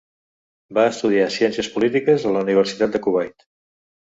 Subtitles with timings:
[0.77, 3.51] Va estudiar Ciències polítiques a la Universitat de Kuwait.